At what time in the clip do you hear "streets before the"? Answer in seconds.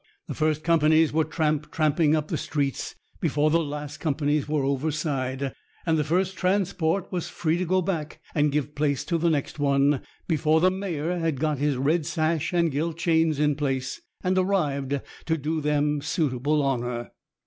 2.35-3.59